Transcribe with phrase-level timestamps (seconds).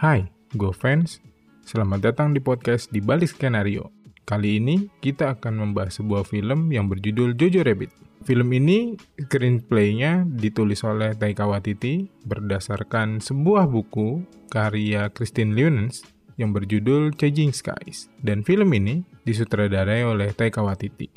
[0.00, 0.24] Hai,
[0.56, 1.20] gue fans.
[1.60, 3.92] Selamat datang di podcast di balik skenario.
[4.24, 7.92] Kali ini kita akan membahas sebuah film yang berjudul Jojo Rabbit.
[8.24, 16.00] Film ini screenplay-nya ditulis oleh Taika Waititi berdasarkan sebuah buku karya Christine Leonens
[16.40, 18.08] yang berjudul Changing Skies.
[18.24, 21.12] Dan film ini disutradarai oleh Taika Waititi.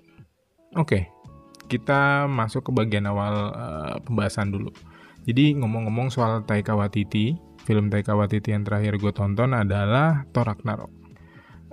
[0.75, 1.07] Oke,
[1.71, 4.75] kita masuk ke bagian awal uh, pembahasan dulu.
[5.23, 10.91] Jadi ngomong-ngomong soal Taika Waititi, film Taika Waititi yang terakhir gue tonton adalah Thor Ragnarok.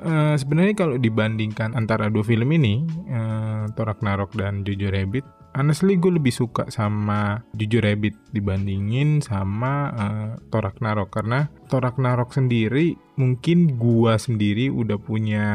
[0.01, 5.99] Uh, Sebenarnya kalau dibandingkan antara dua film ini, uh, Thor Ragnarok dan Jojo Rabbit, honestly
[5.99, 12.95] gue lebih suka sama Jojo Rabbit dibandingin sama uh, Thor Ragnarok karena Thor Ragnarok sendiri
[13.19, 15.47] mungkin gua sendiri udah punya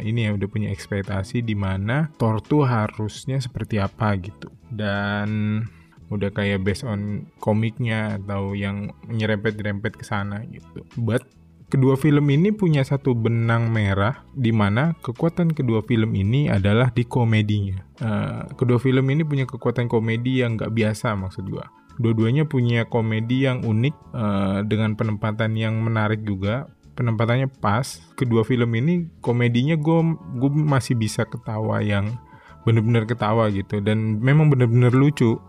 [0.00, 5.60] ini ya udah punya ekspektasi di mana Thor tuh harusnya seperti apa gitu dan
[6.10, 10.82] udah kayak based on komiknya atau yang nyerempet-nyerempet ke sana gitu.
[10.98, 11.22] But
[11.70, 17.06] kedua film ini punya satu benang merah di mana kekuatan kedua film ini adalah di
[17.06, 17.78] komedinya.
[18.02, 21.70] Uh, kedua film ini punya kekuatan komedi yang nggak biasa maksud gua.
[22.02, 26.66] Dua-duanya punya komedi yang unik uh, dengan penempatan yang menarik juga.
[26.98, 28.02] Penempatannya pas.
[28.18, 30.00] Kedua film ini komedinya gue
[30.36, 32.18] gue masih bisa ketawa yang
[32.64, 35.40] bener-bener ketawa gitu dan memang bener-bener lucu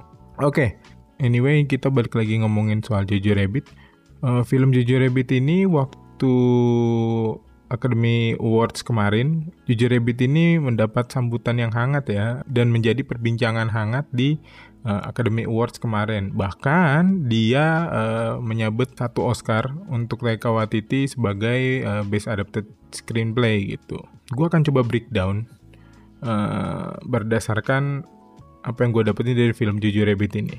[0.41, 0.69] Oke, okay.
[1.21, 3.69] anyway kita balik lagi ngomongin soal Jojo Rabbit.
[4.25, 6.33] Uh, film Jojo Rabbit ini waktu
[7.69, 14.09] Academy Awards kemarin, Jojo Rabbit ini mendapat sambutan yang hangat ya dan menjadi perbincangan hangat
[14.09, 14.41] di
[14.81, 16.33] uh, Academy Awards kemarin.
[16.33, 24.01] Bahkan dia uh, menyabet satu Oscar untuk Taika Waititi sebagai uh, Best Adapted Screenplay gitu.
[24.33, 25.45] Gue akan coba breakdown
[26.25, 28.09] uh, berdasarkan
[28.61, 30.57] apa yang gue dapetin dari film Jojo Rabbit ini.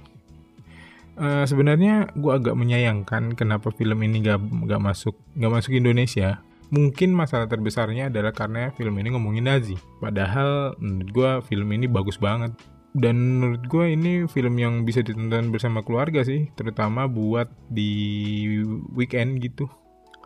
[1.13, 6.41] Uh, sebenarnya gue agak menyayangkan kenapa film ini gak, gak masuk gak masuk Indonesia.
[6.73, 9.77] Mungkin masalah terbesarnya adalah karena film ini ngomongin Nazi.
[10.01, 12.57] Padahal menurut gue film ini bagus banget.
[12.93, 18.57] Dan menurut gue ini film yang bisa ditonton bersama keluarga sih, terutama buat di
[18.93, 19.69] weekend gitu.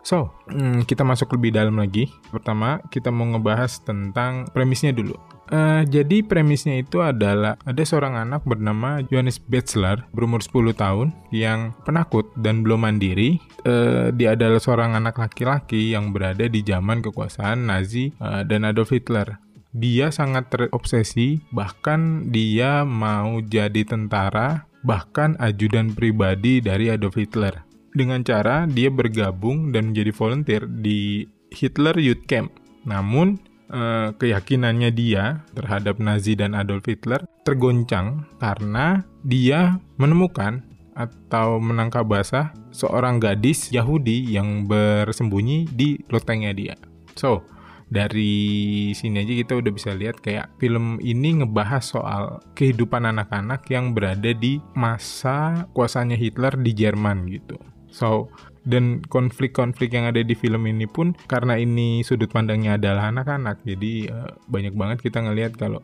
[0.07, 2.07] So, hmm, kita masuk lebih dalam lagi.
[2.31, 5.19] Pertama, kita mau ngebahas tentang premisnya dulu.
[5.51, 11.75] Uh, jadi premisnya itu adalah ada seorang anak bernama Johannes Bachelor berumur 10 tahun yang
[11.83, 13.43] penakut dan belum mandiri.
[13.67, 18.95] Uh, dia adalah seorang anak laki-laki yang berada di zaman kekuasaan Nazi uh, dan Adolf
[18.95, 19.43] Hitler.
[19.75, 27.66] Dia sangat terobsesi, bahkan dia mau jadi tentara, bahkan ajudan pribadi dari Adolf Hitler.
[27.97, 32.53] Dengan cara dia bergabung dan menjadi volunteer di Hitler Youth Camp.
[32.85, 33.41] Namun
[33.73, 40.61] eh, keyakinannya dia terhadap Nazi dan Adolf Hitler tergoncang karena dia menemukan
[40.93, 46.77] atau menangkap basah seorang gadis Yahudi yang bersembunyi di lotengnya dia.
[47.17, 47.45] So,
[47.87, 52.23] dari sini aja kita udah bisa lihat kayak film ini ngebahas soal
[52.57, 57.55] kehidupan anak-anak yang berada di masa kuasanya Hitler di Jerman gitu.
[57.91, 58.29] So,
[58.67, 64.11] dan konflik-konflik yang ada di film ini pun karena ini sudut pandangnya adalah anak-anak jadi
[64.11, 65.79] uh, banyak banget kita ngelihat kalau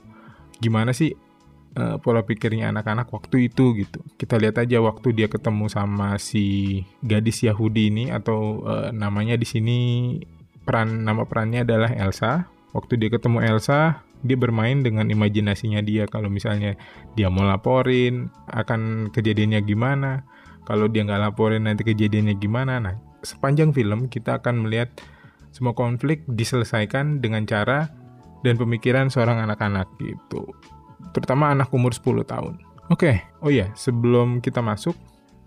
[0.60, 1.16] gimana sih
[1.80, 4.00] uh, pola pikirnya anak-anak waktu itu gitu.
[4.20, 9.48] Kita lihat aja waktu dia ketemu sama si gadis Yahudi ini atau uh, namanya di
[9.48, 9.80] sini
[10.64, 12.52] peran nama perannya adalah Elsa.
[12.74, 16.08] Waktu dia ketemu Elsa dia bermain dengan imajinasinya dia.
[16.08, 16.80] Kalau misalnya
[17.14, 20.24] dia mau laporin akan kejadiannya gimana
[20.64, 24.92] kalau dia nggak laporin nanti kejadiannya gimana nah sepanjang film kita akan melihat
[25.54, 27.94] semua konflik diselesaikan dengan cara
[28.44, 30.52] dan pemikiran seorang anak-anak gitu.
[31.16, 32.60] Terutama anak umur 10 tahun.
[32.92, 33.16] Oke okay.
[33.40, 34.98] oh ya sebelum kita masuk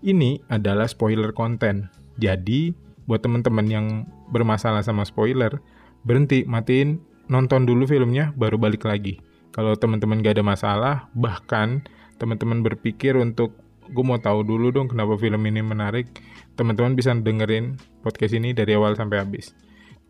[0.01, 1.91] ini adalah spoiler konten.
[2.17, 2.73] Jadi
[3.05, 3.87] buat teman-teman yang
[4.33, 5.61] bermasalah sama spoiler
[6.01, 6.97] berhenti matiin
[7.29, 9.21] nonton dulu filmnya baru balik lagi.
[9.53, 11.85] Kalau teman-teman gak ada masalah bahkan
[12.17, 13.53] teman-teman berpikir untuk
[13.89, 16.07] gue mau tahu dulu dong kenapa film ini menarik.
[16.57, 19.53] Teman-teman bisa dengerin podcast ini dari awal sampai habis.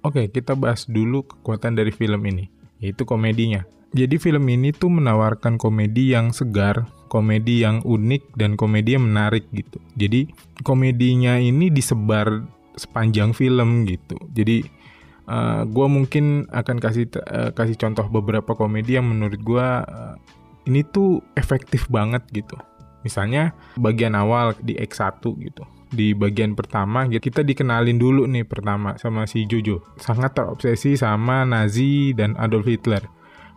[0.05, 2.47] Oke, kita bahas dulu kekuatan dari film ini,
[2.79, 3.67] yaitu komedinya.
[3.95, 9.47] Jadi film ini tuh menawarkan komedi yang segar, komedi yang unik, dan komedi yang menarik
[9.55, 9.79] gitu.
[9.95, 10.27] Jadi
[10.61, 12.43] komedinya ini disebar
[12.77, 14.15] sepanjang film gitu.
[14.35, 14.67] Jadi
[15.27, 20.15] uh, eh, gue mungkin akan kasih uh, kasih contoh beberapa komedi yang menurut gue uh,
[20.67, 22.59] ini tuh efektif banget gitu.
[23.07, 25.63] Misalnya bagian awal di X1 gitu.
[25.87, 29.95] Di bagian pertama kita dikenalin dulu nih pertama sama si Jojo.
[29.95, 33.07] Sangat terobsesi sama Nazi dan Adolf Hitler.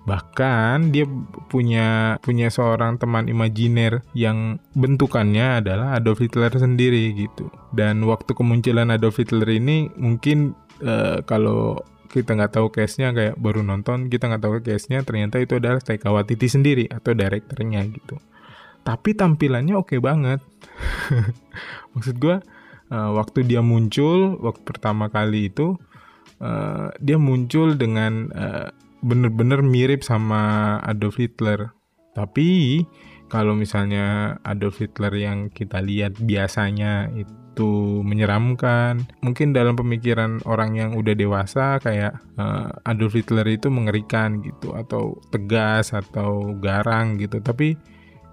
[0.06, 1.04] Bahkan dia
[1.50, 7.50] punya punya seorang teman imajiner yang bentukannya adalah Adolf Hitler sendiri gitu.
[7.74, 10.54] Dan waktu kemunculan Adolf Hitler ini mungkin
[10.86, 15.62] uh, kalau kita nggak tahu case-nya kayak baru nonton kita nggak tahu case-nya ternyata itu
[15.62, 18.18] adalah Taika Waititi sendiri atau direkturnya gitu
[18.82, 20.40] tapi tampilannya oke okay banget
[21.92, 22.36] maksud gue
[22.90, 25.78] uh, waktu dia muncul waktu pertama kali itu
[26.40, 28.68] uh, dia muncul dengan uh,
[29.00, 31.72] bener-bener mirip sama Adolf Hitler.
[32.12, 32.82] Tapi
[33.30, 40.90] kalau misalnya Adolf Hitler yang kita lihat biasanya itu menyeramkan, mungkin dalam pemikiran orang yang
[40.98, 47.40] udah dewasa kayak uh, Adolf Hitler itu mengerikan gitu atau tegas atau garang gitu.
[47.40, 47.78] Tapi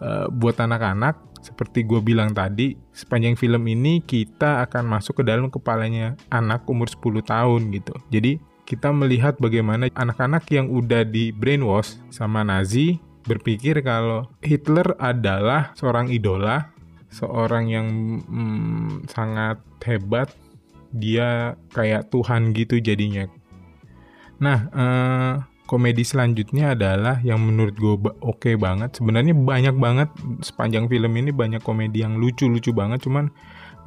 [0.01, 5.47] uh, buat anak-anak seperti gue bilang tadi, sepanjang film ini kita akan masuk ke dalam
[5.47, 7.95] kepalanya anak umur 10 tahun gitu.
[8.11, 15.71] Jadi kita melihat bagaimana anak-anak yang udah di brainwash sama Nazi berpikir kalau Hitler adalah
[15.79, 16.71] seorang idola,
[17.07, 17.87] seorang yang
[18.27, 20.35] hmm, sangat hebat,
[20.91, 23.27] dia kayak Tuhan gitu jadinya.
[24.43, 25.33] Nah, eh,
[25.67, 28.97] komedi selanjutnya adalah yang menurut gue oke okay banget.
[28.97, 30.09] Sebenarnya banyak banget
[30.41, 33.29] sepanjang film ini banyak komedi yang lucu-lucu banget, cuman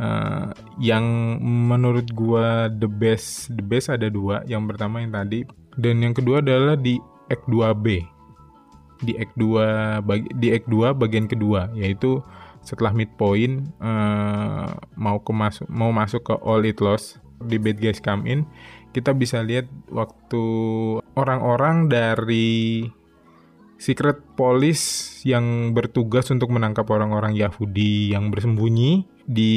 [0.00, 1.04] uh, yang
[1.42, 5.44] menurut gua the best the best ada dua yang pertama yang tadi
[5.76, 6.96] dan yang kedua adalah di
[7.30, 7.86] Act 2B
[9.00, 12.20] di Act 2 bagi, di Act 2 bagian kedua yaitu
[12.60, 17.16] setelah midpoint uh, mau ke masuk mau masuk ke All It Lost
[17.48, 18.44] di Bad Guys Come In
[18.90, 20.44] kita bisa lihat waktu
[21.14, 22.86] orang-orang dari
[23.80, 29.52] Secret Police yang bertugas untuk menangkap orang-orang Yahudi yang bersembunyi di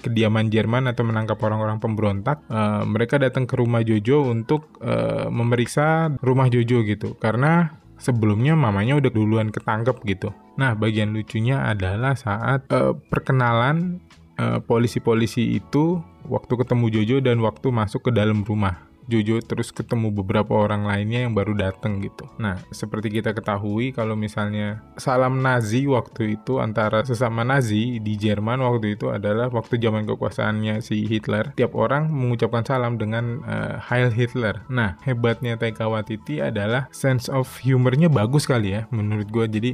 [0.00, 2.40] kediaman Jerman atau menangkap orang-orang pemberontak.
[2.48, 8.96] Uh, mereka datang ke rumah Jojo untuk uh, memeriksa rumah Jojo gitu, karena sebelumnya mamanya
[8.96, 10.32] udah duluan ketangkep gitu.
[10.56, 14.00] Nah, bagian lucunya adalah saat uh, perkenalan
[14.64, 15.84] polisi-polisi uh, itu
[16.28, 18.90] waktu ketemu Jojo dan waktu masuk ke dalam rumah.
[19.10, 22.30] Jojo terus ketemu beberapa orang lainnya yang baru datang gitu.
[22.38, 28.62] Nah, seperti kita ketahui kalau misalnya salam Nazi waktu itu antara sesama Nazi di Jerman
[28.62, 31.50] waktu itu adalah waktu zaman kekuasaannya si Hitler.
[31.58, 34.62] Tiap orang mengucapkan salam dengan uh, Heil Hitler.
[34.70, 39.46] Nah, hebatnya Taika Waititi adalah sense of humornya bagus kali ya menurut gue.
[39.50, 39.72] Jadi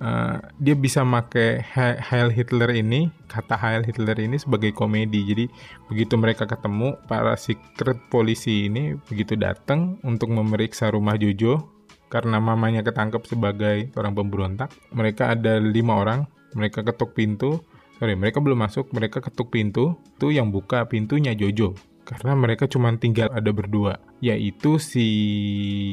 [0.00, 1.60] uh, dia bisa make
[2.00, 5.24] Heil Hitler ini kata Heil Hitler ini sebagai komedi.
[5.24, 5.44] Jadi
[5.88, 11.72] begitu mereka ketemu para secret polisi ini begitu datang untuk memeriksa rumah Jojo.
[12.06, 16.20] Karena mamanya ketangkep sebagai orang pemberontak mereka ada lima orang.
[16.56, 17.60] Mereka ketuk pintu.
[18.00, 19.98] Sorry mereka belum masuk mereka ketuk pintu.
[20.16, 21.76] Tuh yang buka pintunya Jojo.
[22.06, 25.06] Karena mereka cuma tinggal ada berdua yaitu si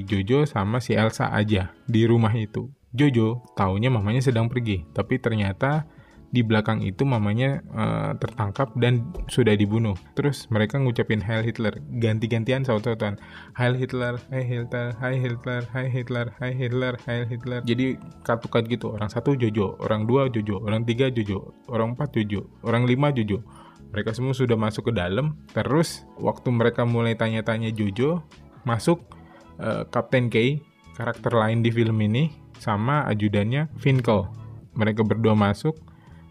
[0.08, 5.90] Jojo sama si Elsa aja di rumah itu Jojo taunya mamanya sedang pergi, tapi ternyata
[6.34, 9.94] di belakang itu mamanya uh, tertangkap dan sudah dibunuh.
[10.18, 13.22] Terus mereka ngucapin Heil Hitler, ganti-gantian saut-sautan.
[13.54, 17.62] Heil Hitler, Heil Hitler, Heil Hitler, Heil Hitler, Heil Hitler, Heil Hitler.
[17.62, 18.98] Jadi katukan gitu.
[18.98, 23.46] Orang satu Jojo, orang dua Jojo, orang tiga Jojo, orang empat Jojo, orang lima Jojo.
[23.94, 25.38] Mereka semua sudah masuk ke dalam.
[25.54, 28.26] Terus waktu mereka mulai tanya-tanya Jojo,
[28.66, 29.06] masuk
[29.62, 30.66] uh, Kapten K,
[30.98, 34.32] karakter lain di film ini sama ajudannya Finkel.
[34.80, 35.76] Mereka berdua masuk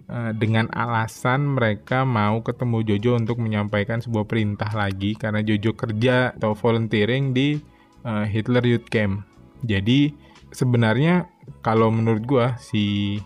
[0.09, 6.33] uh, dengan alasan mereka mau ketemu Jojo untuk menyampaikan sebuah perintah lagi karena Jojo kerja
[6.33, 7.61] atau volunteering di
[8.09, 9.29] uh, Hitler Youth Camp.
[9.69, 10.17] Jadi
[10.51, 11.29] sebenarnya
[11.61, 13.21] kalau menurut gua si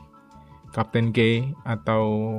[0.74, 2.38] Kapten K atau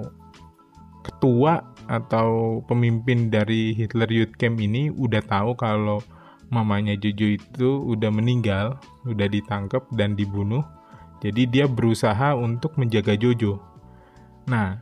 [1.02, 6.04] ketua atau pemimpin dari Hitler Youth Camp ini udah tahu kalau
[6.48, 10.64] mamanya Jojo itu udah meninggal, udah ditangkap dan dibunuh.
[11.20, 13.58] Jadi dia berusaha untuk menjaga Jojo.
[14.48, 14.80] Nah,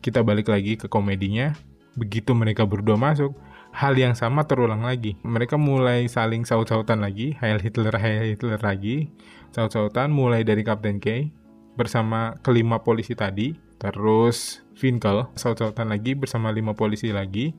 [0.00, 1.52] kita balik lagi ke komedinya.
[1.98, 3.36] Begitu mereka berdua masuk,
[3.74, 5.18] hal yang sama terulang lagi.
[5.20, 9.12] Mereka mulai saling saut-sautan lagi, Heil Hitler, Heil Hitler lagi.
[9.52, 11.28] Saut-sautan mulai dari Kapten K
[11.76, 17.52] bersama kelima polisi tadi, terus Finkel saut-sautan lagi bersama lima polisi lagi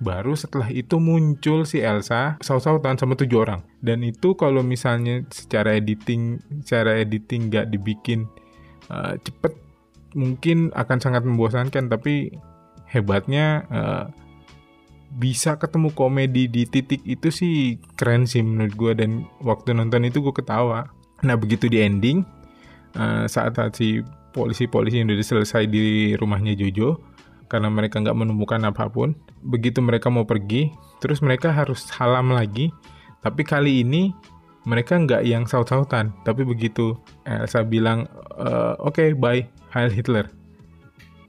[0.00, 3.60] Baru setelah itu muncul si Elsa saut-sautan sama tujuh orang.
[3.84, 8.24] Dan itu kalau misalnya secara editing, secara editing nggak dibikin
[8.88, 9.52] uh, cepet,
[10.16, 11.92] mungkin akan sangat membosankan.
[11.92, 12.32] Tapi
[12.88, 14.04] hebatnya uh,
[15.20, 18.92] bisa ketemu komedi di titik itu sih keren sih menurut gue.
[19.04, 20.88] Dan waktu nonton itu gue ketawa.
[21.20, 22.24] Nah begitu di ending,
[22.96, 24.00] uh, saat, saat si
[24.32, 27.02] polisi-polisi yang udah selesai di rumahnya Jojo,
[27.50, 29.18] karena mereka nggak menemukan apa pun.
[29.42, 30.70] Begitu mereka mau pergi,
[31.02, 32.70] terus mereka harus salam lagi.
[33.20, 34.14] Tapi kali ini
[34.62, 36.14] mereka nggak yang saut-sautan.
[36.22, 36.94] Tapi begitu
[37.26, 38.06] Elsa bilang
[38.38, 39.42] e, oke okay, bye
[39.74, 40.30] Heil Hitler.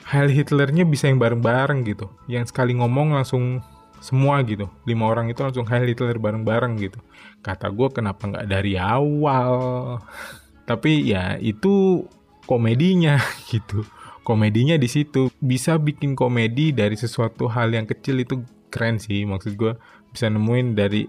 [0.06, 2.06] Heil Hitlernya bisa yang bareng-bareng gitu.
[2.30, 3.66] Yang sekali ngomong langsung
[3.98, 4.70] semua gitu.
[4.86, 7.02] Lima orang itu langsung Heil Hitler bareng-bareng gitu.
[7.42, 9.58] Kata gue kenapa nggak dari awal?
[10.70, 12.06] Tapi ya itu
[12.46, 13.18] komedinya
[13.52, 13.82] gitu
[14.22, 15.30] komedinya di situ.
[15.42, 19.76] Bisa bikin komedi dari sesuatu hal yang kecil itu keren sih maksud gue
[20.16, 21.04] bisa nemuin dari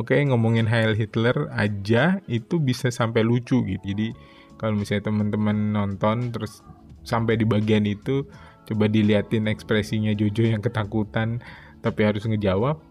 [0.00, 3.84] oke okay, ngomongin Heil Hitler aja itu bisa sampai lucu gitu.
[3.84, 4.16] Jadi
[4.56, 6.64] kalau misalnya teman-teman nonton terus
[7.06, 8.26] sampai di bagian itu
[8.66, 11.38] coba diliatin ekspresinya Jojo yang ketakutan
[11.84, 12.82] tapi harus ngejawab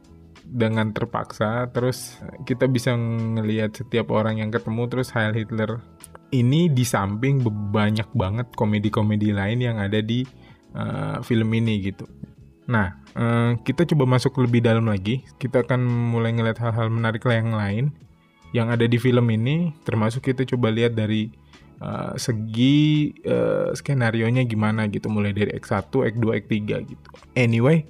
[0.45, 5.83] dengan terpaksa terus kita bisa ngelihat setiap orang yang ketemu terus Heil Hitler
[6.35, 7.39] ini di samping
[7.71, 10.27] banyak banget komedi-komedi lain yang ada di
[10.75, 12.03] uh, film ini gitu
[12.65, 15.21] Nah, eh, kita coba masuk lebih dalam lagi.
[15.37, 17.93] Kita akan mulai ngeliat hal-hal menarik yang lain
[18.53, 19.73] yang ada di film ini.
[19.85, 21.29] Termasuk kita coba lihat dari
[21.81, 25.11] uh, segi uh, skenario gimana gitu.
[25.13, 26.53] Mulai dari X1, X2, X3
[26.89, 27.07] gitu.
[27.37, 27.85] Anyway,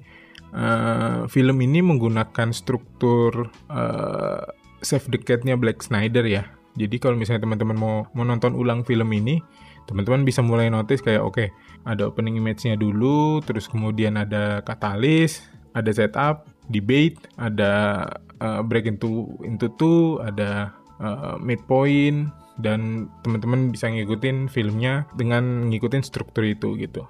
[0.52, 4.44] uh, film ini menggunakan struktur uh,
[4.84, 6.55] save the cat-nya Black Snyder ya.
[6.76, 9.40] Jadi kalau misalnya teman-teman mau menonton ulang film ini,
[9.86, 11.48] teman-teman bisa mulai notice kayak oke okay,
[11.86, 18.04] ada opening image-nya dulu terus kemudian ada katalis ada setup debate ada
[18.42, 22.28] uh, break into into two ada uh, midpoint
[22.58, 27.04] dan teman-teman bisa ngikutin filmnya dengan ngikutin struktur itu gitu.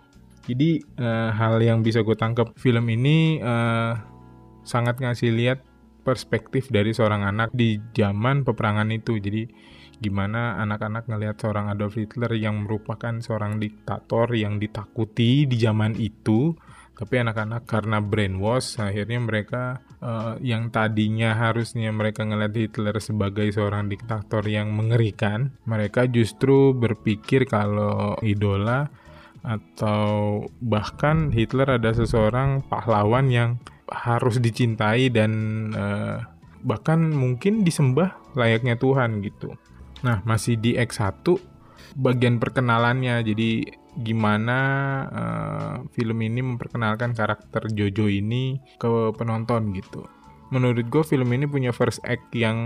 [0.46, 3.98] Jadi uh, hal yang bisa gue tangkap film ini uh,
[4.66, 5.58] sangat ngasih lihat
[6.06, 9.18] perspektif dari seorang anak di zaman peperangan itu.
[9.18, 9.42] Jadi
[9.98, 16.54] gimana anak-anak ngelihat seorang Adolf Hitler yang merupakan seorang diktator yang ditakuti di zaman itu
[16.96, 23.92] tapi anak-anak karena brainwash akhirnya mereka uh, yang tadinya harusnya mereka ngelihat Hitler sebagai seorang
[23.92, 28.88] diktator yang mengerikan mereka justru berpikir kalau idola
[29.44, 33.50] atau bahkan Hitler ada seseorang pahlawan yang
[33.90, 35.32] harus dicintai dan
[35.74, 36.18] uh,
[36.66, 39.54] bahkan mungkin disembah layaknya Tuhan gitu.
[40.02, 41.22] Nah, masih di X1
[41.96, 43.22] bagian perkenalannya.
[43.22, 43.64] Jadi
[43.96, 44.58] gimana
[45.08, 50.04] uh, film ini memperkenalkan karakter Jojo ini ke penonton gitu.
[50.52, 52.58] Menurut gue film ini punya first act yang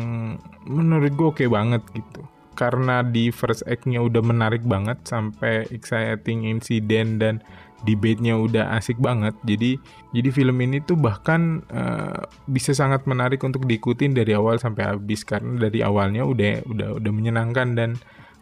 [0.69, 2.27] menurut gue oke okay banget gitu.
[2.59, 7.41] Karena di first act-nya udah menarik banget sampai exciting insiden dan
[7.85, 9.33] debate-nya udah asik banget.
[9.45, 9.81] Jadi
[10.13, 15.25] jadi film ini tuh bahkan uh, bisa sangat menarik untuk diikutin dari awal sampai habis
[15.25, 17.91] karena dari awalnya udah udah udah menyenangkan dan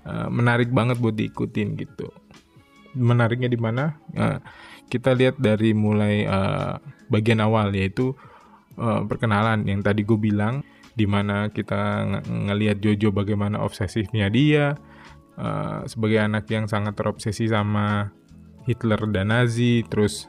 [0.06, 2.10] uh, menarik banget buat diikutin gitu.
[2.98, 3.94] Menariknya di mana?
[4.16, 4.42] Uh,
[4.88, 6.80] kita lihat dari mulai uh,
[7.12, 8.16] bagian awal yaitu
[8.80, 10.64] uh, perkenalan yang tadi gue bilang
[10.98, 14.74] di mana kita ng ngelihat Jojo bagaimana obsesifnya dia
[15.38, 18.10] uh, sebagai anak yang sangat terobsesi sama
[18.68, 20.28] Hitler dan Nazi, terus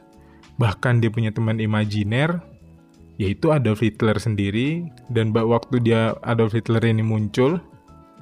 [0.56, 2.40] bahkan dia punya teman imajiner
[3.20, 4.88] yaitu Adolf Hitler sendiri.
[5.12, 7.60] Dan waktu dia Adolf Hitler ini muncul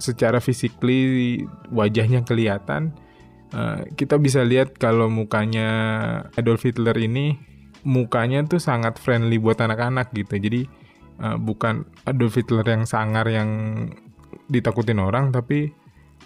[0.03, 2.91] secara fisikly wajahnya kelihatan.
[3.55, 5.71] Uh, kita bisa lihat kalau mukanya
[6.35, 7.39] Adolf Hitler ini
[7.87, 10.35] mukanya tuh sangat friendly buat anak-anak gitu.
[10.35, 10.67] Jadi
[11.23, 13.51] uh, bukan Adolf Hitler yang sangar yang
[14.51, 15.71] ditakutin orang tapi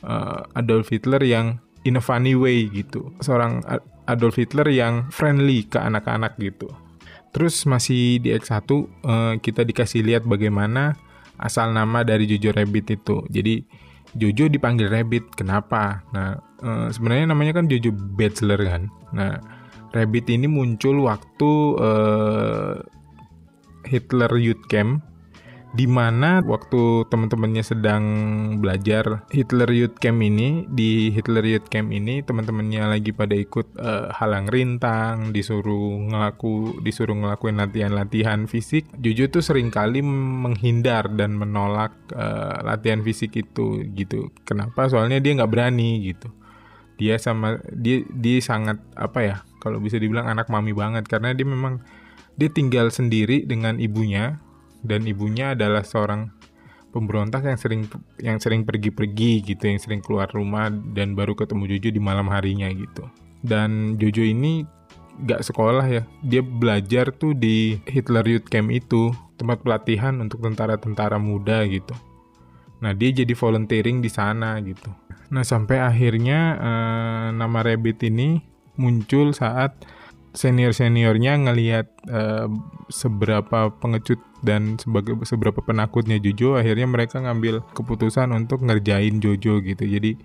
[0.02, 3.10] uh, Adolf Hitler yang in a funny way gitu.
[3.22, 3.62] Seorang
[4.06, 6.70] Adolf Hitler yang friendly ke anak-anak gitu.
[7.32, 10.98] Terus masih di X1 uh, eh, kita dikasih lihat bagaimana
[11.40, 13.24] asal nama dari Jojo Rabbit itu.
[13.32, 13.64] Jadi
[14.12, 16.04] Jojo dipanggil Rabbit, kenapa?
[16.12, 18.92] Nah, uh, sebenarnya namanya kan Jojo Bachelor kan.
[19.16, 19.40] Nah,
[19.96, 22.76] Rabbit ini muncul waktu uh,
[23.88, 25.00] Hitler Youth Camp
[25.72, 28.04] di mana waktu teman-temannya sedang
[28.60, 34.12] belajar Hitler Youth Camp ini di Hitler Youth Camp ini teman-temannya lagi pada ikut uh,
[34.12, 38.84] halang rintang disuruh ngelaku disuruh ngelakuin latihan-latihan fisik.
[39.00, 44.28] Jojo tuh sering kali menghindar dan menolak uh, latihan fisik itu gitu.
[44.44, 44.92] Kenapa?
[44.92, 46.28] Soalnya dia nggak berani gitu.
[47.00, 51.08] Dia sama dia dia sangat apa ya kalau bisa dibilang anak mami banget.
[51.08, 51.80] Karena dia memang
[52.36, 54.36] dia tinggal sendiri dengan ibunya
[54.82, 56.30] dan ibunya adalah seorang
[56.92, 57.82] pemberontak yang sering
[58.20, 62.68] yang sering pergi-pergi gitu, yang sering keluar rumah dan baru ketemu Jojo di malam harinya
[62.68, 63.08] gitu.
[63.40, 64.62] Dan Jojo ini
[65.24, 69.10] gak sekolah ya, dia belajar tuh di Hitler Youth Camp itu,
[69.40, 71.96] tempat pelatihan untuk tentara-tentara muda gitu.
[72.84, 74.90] Nah dia jadi volunteering di sana gitu.
[75.32, 78.42] Nah sampai akhirnya eh, nama Rabbit ini
[78.76, 79.76] muncul saat
[80.32, 82.48] senior seniornya ngelihat uh,
[82.88, 89.84] seberapa pengecut dan sebagai seberapa penakutnya Jojo akhirnya mereka ngambil keputusan untuk ngerjain Jojo gitu.
[89.84, 90.16] Jadi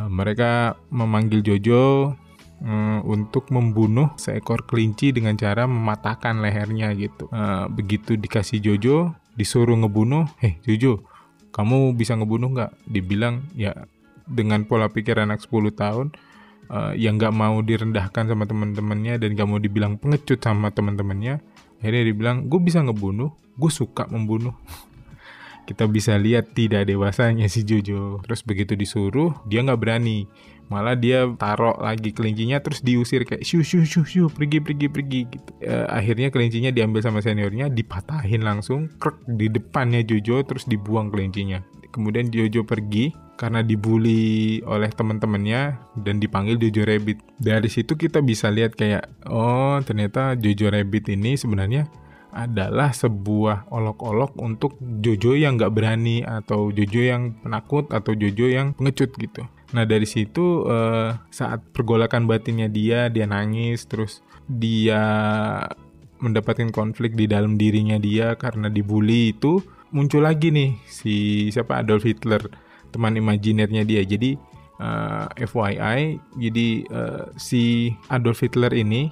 [0.00, 2.16] uh, mereka memanggil Jojo
[2.64, 7.28] uh, untuk membunuh seekor kelinci dengan cara mematahkan lehernya gitu.
[7.28, 11.04] Uh, begitu dikasih Jojo disuruh ngebunuh heh Jojo
[11.50, 12.72] kamu bisa ngebunuh nggak?
[12.86, 13.74] Dibilang ya
[14.30, 16.06] dengan pola pikir anak 10 tahun
[16.70, 21.42] uh, yang nggak mau direndahkan sama teman-temannya dan gak mau dibilang pengecut sama teman-temannya
[21.82, 24.56] akhirnya dibilang gue bisa ngebunuh gue suka membunuh.
[25.68, 28.18] Kita bisa lihat tidak dewasanya si Jojo.
[28.24, 30.26] Terus begitu disuruh dia nggak berani.
[30.70, 35.20] Malah dia taruh lagi kelincinya terus diusir kayak shu shu shu shu pergi pergi pergi
[35.26, 35.50] gitu.
[35.62, 41.58] E, akhirnya kelincinya diambil sama seniornya dipatahin langsung krek di depannya Jojo terus dibuang kelincinya.
[41.90, 47.24] Kemudian Jojo pergi karena dibully oleh teman-temannya dan dipanggil Jojo Rabbit.
[47.40, 51.88] Dari situ kita bisa lihat kayak oh ternyata Jojo Rabbit ini sebenarnya
[52.36, 58.76] adalah sebuah olok-olok untuk Jojo yang nggak berani atau Jojo yang penakut atau Jojo yang
[58.76, 59.48] pengecut gitu.
[59.72, 65.00] Nah dari situ uh, saat pergolakan batinnya dia dia nangis terus dia
[66.20, 72.04] mendapatkan konflik di dalam dirinya dia karena dibully itu muncul lagi nih si siapa Adolf
[72.04, 72.44] Hitler
[72.90, 74.02] teman imajinernya dia.
[74.04, 74.36] Jadi
[74.82, 75.98] uh, eh, FYI,
[76.36, 79.10] jadi uh, si Adolf Hitler ini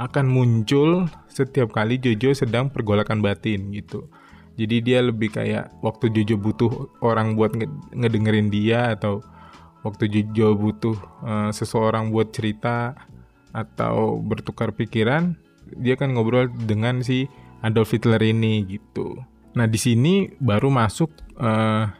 [0.00, 4.08] akan muncul setiap kali Jojo sedang pergolakan batin gitu.
[4.56, 6.72] Jadi dia lebih kayak waktu Jojo butuh
[7.04, 7.52] orang buat
[7.92, 9.20] ngedengerin dia atau
[9.84, 12.96] waktu Jojo butuh uh, seseorang buat cerita
[13.50, 15.36] atau bertukar pikiran,
[15.76, 17.28] dia kan ngobrol dengan si
[17.60, 19.20] Adolf Hitler ini gitu.
[19.56, 21.90] Nah di sini baru masuk uh,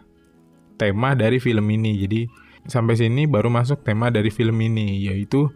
[0.80, 2.00] tema dari film ini.
[2.00, 2.24] Jadi
[2.64, 5.52] sampai sini baru masuk tema dari film ini yaitu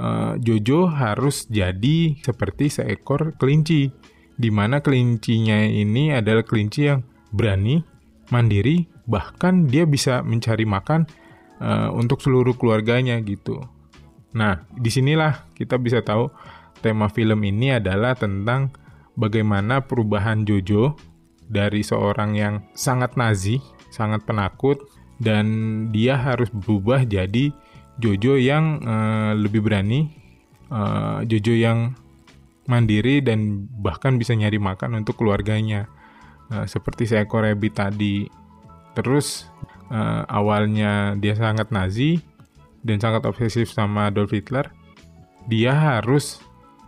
[0.00, 3.92] uh, Jojo harus jadi seperti seekor kelinci
[4.40, 7.84] di mana kelincinya ini adalah kelinci yang berani,
[8.32, 11.04] mandiri, bahkan dia bisa mencari makan
[11.60, 13.60] uh, untuk seluruh keluarganya gitu.
[14.32, 16.32] Nah, di sinilah kita bisa tahu
[16.80, 18.72] tema film ini adalah tentang
[19.14, 20.96] bagaimana perubahan Jojo
[21.52, 23.60] dari seorang yang sangat nazi
[23.92, 24.80] sangat penakut
[25.22, 25.46] dan
[25.94, 27.54] dia harus berubah jadi
[28.00, 30.08] Jojo yang uh, lebih berani,
[30.72, 31.94] uh, Jojo yang
[32.66, 35.86] mandiri dan bahkan bisa nyari makan untuk keluarganya.
[36.48, 38.26] Uh, seperti seekor rabbit tadi.
[38.96, 39.46] Terus
[39.92, 42.20] uh, awalnya dia sangat Nazi
[42.82, 44.72] dan sangat obsesif sama Adolf Hitler.
[45.46, 46.40] Dia harus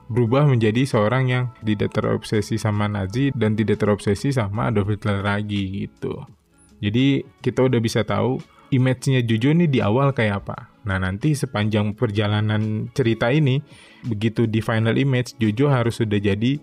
[0.09, 5.85] berubah menjadi seorang yang tidak terobsesi sama Nazi dan tidak terobsesi sama Adolf Hitler lagi
[5.87, 6.25] gitu.
[6.85, 8.37] Jadi kita udah bisa tahu
[8.68, 10.68] image-nya Jojo ini di awal kayak apa.
[10.85, 13.62] Nah nanti sepanjang perjalanan cerita ini,
[14.05, 16.61] begitu di final image, Jojo harus sudah jadi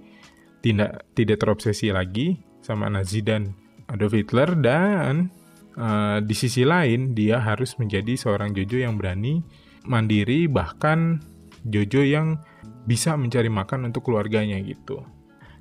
[0.62, 3.57] tidak tidak terobsesi lagi sama Nazi dan
[3.89, 5.34] Adolf Hitler dan
[5.75, 9.41] uh, di sisi lain dia harus menjadi seorang Jojo yang berani,
[9.89, 11.17] mandiri, bahkan
[11.65, 12.38] Jojo yang
[12.86, 15.01] bisa mencari makan untuk keluarganya gitu.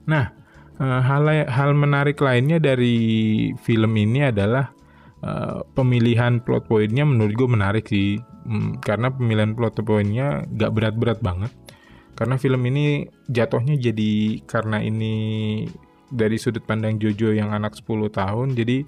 [0.08, 0.32] Nah,
[0.80, 2.96] uh, hal hal menarik lainnya dari
[3.60, 4.72] film ini adalah
[5.22, 8.18] uh, pemilihan plot pointnya menurut gue menarik sih.
[8.48, 11.52] Hmm, karena pemilihan plot pointnya gak berat-berat banget.
[12.16, 15.14] Karena film ini jatuhnya jadi karena ini
[16.10, 18.82] dari sudut pandang Jojo yang anak 10 tahun jadi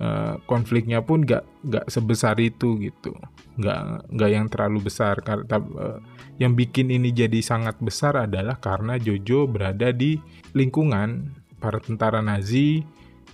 [0.00, 3.14] uh, konfliknya pun gak gak sebesar itu gitu
[3.60, 5.98] gak gak yang terlalu besar karena uh,
[6.40, 10.18] yang bikin ini jadi sangat besar adalah karena Jojo berada di
[10.56, 11.30] lingkungan
[11.62, 12.82] para tentara Nazi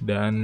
[0.01, 0.35] dan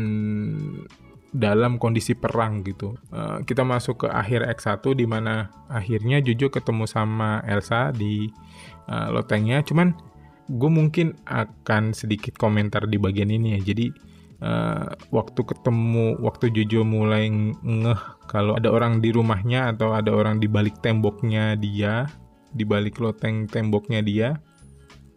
[1.37, 2.96] dalam kondisi perang gitu.
[3.12, 8.33] Uh, kita masuk ke akhir X1 di mana akhirnya Jojo ketemu sama Elsa di
[8.87, 9.61] lotengnya.
[9.66, 9.92] Cuman
[10.46, 13.74] gue mungkin akan sedikit komentar di bagian ini ya.
[13.74, 13.90] Jadi
[14.42, 17.31] uh, waktu ketemu, waktu Jojo mulai
[17.62, 22.11] ngeh kalau ada orang di rumahnya atau ada orang di balik temboknya dia
[22.57, 24.29] di balik loteng temboknya dia.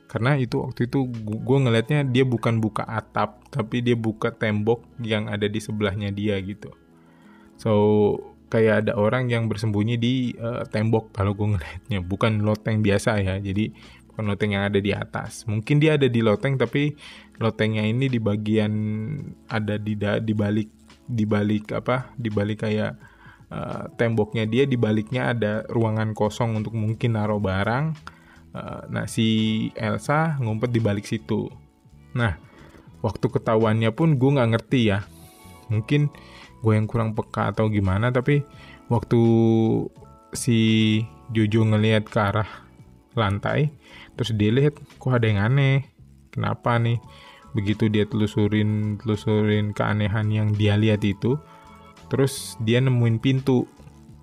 [0.10, 5.30] Karena itu waktu itu gue ngelihatnya dia bukan buka atap tapi dia buka tembok yang
[5.30, 6.74] ada di sebelahnya dia gitu.
[7.62, 7.72] So
[8.50, 13.38] kayak ada orang yang bersembunyi di uh, tembok kalau gue ngelihatnya bukan loteng biasa ya
[13.38, 13.70] jadi
[14.10, 15.46] bukan loteng yang ada di atas.
[15.46, 16.98] Mungkin dia ada di loteng tapi
[17.39, 18.73] lotengnya ini di bagian
[19.47, 20.69] ada di da, di balik
[21.10, 22.99] di balik apa di balik kayak
[23.49, 27.95] uh, temboknya dia di baliknya ada ruangan kosong untuk mungkin naruh barang.
[28.49, 31.49] Uh, nah si Elsa ngumpet di balik situ.
[32.13, 32.38] Nah
[32.99, 35.08] waktu ketahuannya pun gue nggak ngerti ya.
[35.71, 36.12] Mungkin
[36.60, 38.43] gue yang kurang peka atau gimana tapi
[38.91, 39.21] waktu
[40.36, 40.60] si
[41.32, 42.49] Jojo ngelihat ke arah
[43.15, 43.73] lantai
[44.13, 45.88] terus dia lihat kok ada yang aneh
[46.30, 46.99] kenapa nih
[47.54, 51.38] begitu dia telusurin telusurin keanehan yang dia lihat itu
[52.10, 53.70] terus dia nemuin pintu.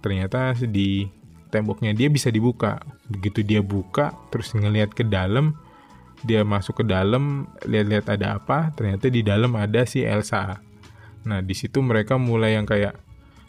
[0.02, 1.06] Ternyata di
[1.50, 2.82] temboknya dia bisa dibuka.
[3.10, 5.58] Begitu dia buka terus ngelihat ke dalam
[6.24, 10.58] dia masuk ke dalam lihat-lihat ada apa ternyata di dalam ada si Elsa.
[11.26, 12.98] Nah di situ mereka mulai yang kayak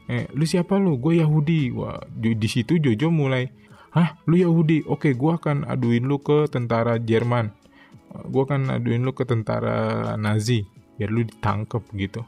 [0.08, 0.98] eh lu siapa lu?
[0.98, 1.74] Gue Yahudi.
[1.74, 3.50] Wah di situ Jojo mulai
[3.94, 4.18] hah?
[4.30, 4.86] Lu Yahudi?
[4.86, 7.66] Oke gue akan aduin lu ke tentara Jerman
[8.28, 10.63] gue akan aduin lu ke tentara Nazi
[10.98, 12.26] biar lu ditangkap gitu.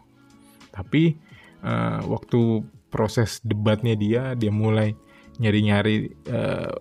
[0.69, 1.17] Tapi
[1.65, 4.93] uh, waktu proses debatnya dia dia mulai
[5.39, 6.73] nyari-nyari uh,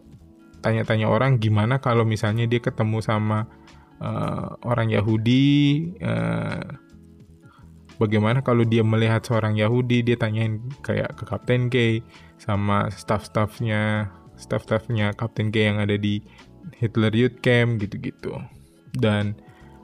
[0.64, 3.46] tanya-tanya orang gimana kalau misalnya dia ketemu sama
[4.02, 5.46] uh, orang Yahudi
[6.02, 6.66] uh,
[8.02, 12.02] bagaimana kalau dia melihat seorang Yahudi dia tanyain kayak ke Kapten K
[12.38, 16.22] sama staff-staffnya staff-staffnya Kapten K yang ada di
[16.78, 18.57] Hitler Youth Camp gitu-gitu
[18.98, 19.38] dan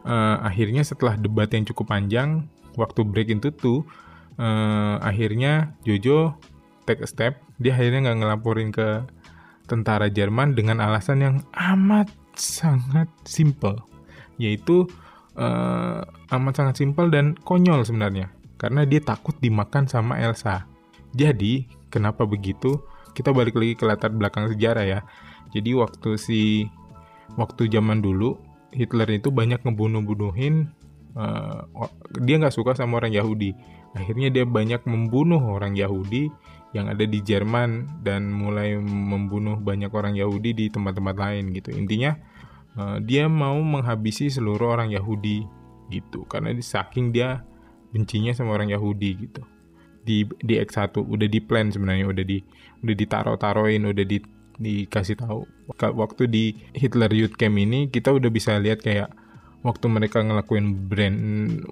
[0.05, 3.87] uh, akhirnya setelah debat yang cukup panjang waktu break itu tuh
[4.39, 6.35] uh, akhirnya Jojo
[6.85, 7.41] take a step.
[7.59, 9.07] Dia akhirnya nggak ngelaporin ke
[9.65, 13.79] tentara Jerman dengan alasan yang amat sangat simple.
[14.37, 14.91] Yaitu
[15.39, 16.03] uh,
[16.35, 18.31] amat sangat simpel dan konyol sebenarnya.
[18.59, 20.67] Karena dia takut dimakan sama Elsa.
[21.15, 22.83] Jadi kenapa begitu?
[23.15, 25.01] Kita balik lagi ke latar belakang sejarah ya.
[25.55, 26.41] Jadi waktu si
[27.39, 28.35] waktu zaman dulu
[28.75, 30.69] Hitler itu banyak ngebunuh-bunuhin
[31.15, 31.65] uh,
[32.21, 33.55] dia nggak suka sama orang Yahudi.
[33.95, 36.29] Akhirnya dia banyak membunuh orang Yahudi
[36.75, 41.71] yang ada di Jerman dan mulai membunuh banyak orang Yahudi di tempat-tempat lain gitu.
[41.71, 42.19] Intinya
[42.75, 45.47] uh, dia mau menghabisi seluruh orang Yahudi
[45.95, 46.27] gitu.
[46.27, 47.47] Karena saking dia
[47.95, 49.43] bencinya sama orang Yahudi gitu.
[50.05, 52.43] Di di X1 udah di plan sebenarnya udah di
[52.83, 54.19] udah ditaro-taroin udah di
[54.55, 56.45] dikasih tahu waktu di
[56.77, 59.13] Hitler Youth Camp ini kita udah bisa lihat kayak
[59.65, 61.19] waktu mereka ngelakuin brand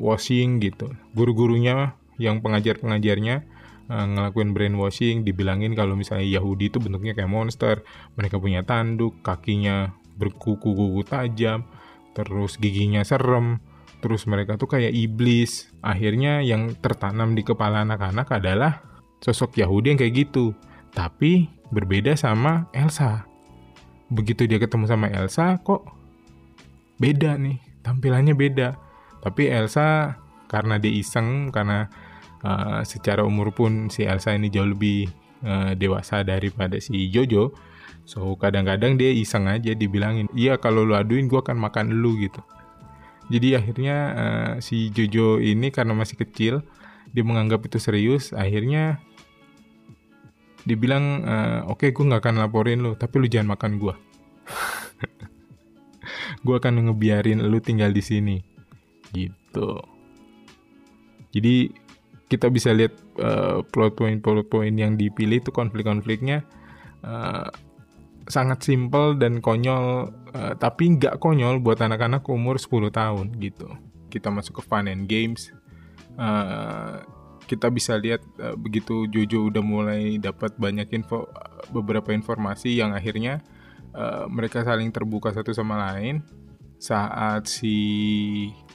[0.00, 0.90] washing gitu.
[1.12, 3.44] Guru-gurunya yang pengajar-pengajarnya
[3.92, 7.85] uh, ngelakuin brainwashing dibilangin kalau misalnya Yahudi itu bentuknya kayak monster.
[8.16, 11.68] Mereka punya tanduk kakinya berkuku-kuku tajam
[12.12, 13.57] terus giginya serem
[14.05, 15.68] terus mereka tuh kayak iblis.
[15.85, 18.83] Akhirnya yang tertanam di kepala anak-anak adalah
[19.20, 20.57] sosok Yahudi yang kayak gitu.
[20.92, 23.32] Tapi berbeda sama Elsa
[24.12, 25.88] begitu dia ketemu sama Elsa kok
[27.01, 28.79] beda nih tampilannya beda.
[29.22, 31.88] Tapi Elsa karena dia iseng karena
[32.44, 35.09] uh, secara umur pun si Elsa ini jauh lebih
[35.42, 37.55] uh, dewasa daripada si Jojo
[38.03, 42.42] so kadang-kadang dia iseng aja dibilangin iya kalau lu aduin gue akan makan lu gitu.
[43.31, 46.66] Jadi akhirnya uh, si Jojo ini karena masih kecil
[47.14, 48.98] dia menganggap itu serius akhirnya
[50.62, 53.94] dibilang uh, oke okay, gue nggak akan laporin lu tapi lu jangan makan gue
[56.44, 58.37] gue akan ngebiarin lu tinggal di sini.
[59.12, 59.70] Gitu.
[61.33, 61.70] Jadi
[62.29, 66.40] kita bisa lihat uh, plot point plot point yang dipilih itu konflik-konfliknya
[67.05, 67.48] uh,
[68.25, 73.68] sangat simpel dan konyol uh, tapi nggak konyol buat anak-anak umur 10 tahun gitu.
[74.09, 75.53] Kita masuk ke fun and games
[76.16, 77.05] uh,
[77.52, 81.28] kita bisa lihat uh, begitu Jojo udah mulai dapat banyak info
[81.68, 83.44] beberapa informasi yang akhirnya
[83.92, 86.24] uh, mereka saling terbuka satu sama lain.
[86.80, 87.76] Saat si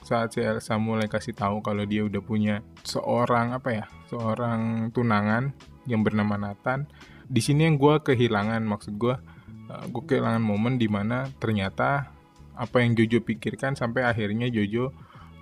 [0.06, 5.52] saat si Elsa mulai kasih tahu kalau dia udah punya seorang apa ya seorang tunangan
[5.84, 6.88] yang bernama Nathan
[7.28, 9.20] di sini yang gue kehilangan maksud gue
[9.68, 12.16] uh, gue kehilangan momen di mana ternyata
[12.56, 14.96] apa yang Jojo pikirkan sampai akhirnya Jojo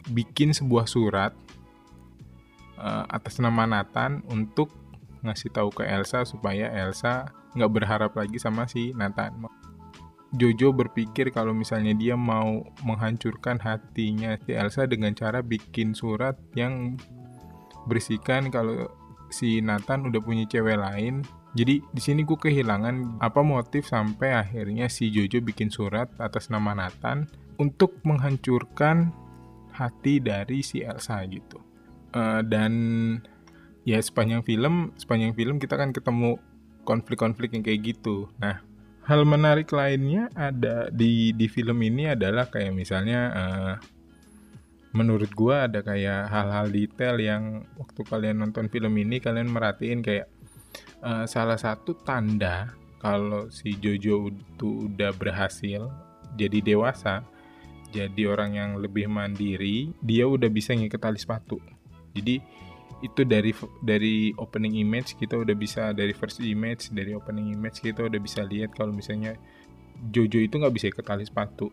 [0.09, 1.37] bikin sebuah surat
[2.79, 4.71] uh, atas nama Nathan untuk
[5.25, 9.47] ngasih tahu ke Elsa supaya Elsa nggak berharap lagi sama si Nathan
[10.35, 16.99] Jojo berpikir kalau misalnya dia mau menghancurkan hatinya si Elsa dengan cara bikin surat yang
[17.87, 18.91] berisikan kalau
[19.31, 21.23] si Nathan udah punya cewek lain.
[21.55, 26.75] Jadi di sini gue kehilangan apa motif sampai akhirnya si Jojo bikin surat atas nama
[26.75, 29.15] Nathan untuk menghancurkan
[29.71, 31.63] hati dari si Elsa gitu.
[32.15, 32.73] Uh, dan
[33.83, 36.39] ya sepanjang film, sepanjang film kita kan ketemu
[36.87, 38.31] konflik-konflik yang kayak gitu.
[38.39, 38.63] Nah,
[39.05, 43.75] hal menarik lainnya ada di di film ini adalah kayak misalnya uh,
[44.95, 50.31] menurut gua ada kayak hal-hal detail yang waktu kalian nonton film ini kalian merhatiin kayak
[51.03, 55.85] uh, salah satu tanda kalau si Jojo itu udah berhasil
[56.33, 57.21] jadi dewasa
[57.93, 61.61] jadi orang yang lebih mandiri dia udah bisa ngikat tali sepatu
[62.15, 62.39] jadi
[63.03, 63.51] itu dari
[63.83, 68.41] dari opening image kita udah bisa dari first image dari opening image kita udah bisa
[68.47, 69.35] lihat kalau misalnya
[70.11, 71.71] Jojo itu nggak bisa ikat tali sepatu.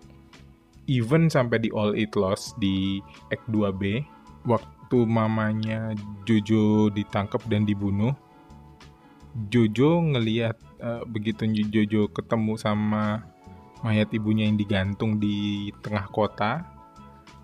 [0.86, 2.98] Even sampai di All It Lost di
[3.30, 4.02] Act 2B
[4.46, 5.94] waktu mamanya
[6.26, 8.14] Jojo ditangkap dan dibunuh
[9.48, 13.22] Jojo ngelihat uh, begitu Jojo ketemu sama
[13.82, 16.66] mayat ibunya yang digantung di tengah kota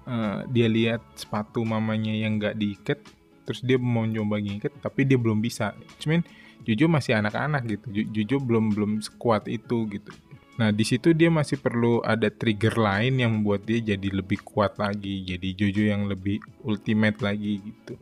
[0.08, 2.98] uh, dia lihat sepatu mamanya yang nggak diikat
[3.44, 6.24] terus dia mau coba ngikat tapi dia belum bisa cuman
[6.66, 10.10] Jojo masih anak-anak gitu Jojo belum belum sekuat itu gitu
[10.58, 14.74] Nah, di situ dia masih perlu ada trigger lain yang membuat dia jadi lebih kuat
[14.74, 17.94] lagi, jadi Jojo yang lebih ultimate lagi gitu.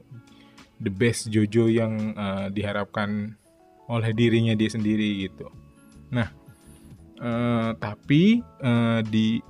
[0.81, 3.37] The best Jojo yang uh, diharapkan
[3.93, 5.53] oleh dirinya dia sendiri gitu.
[6.09, 6.33] Nah,
[7.21, 9.45] uh, tapi uh, di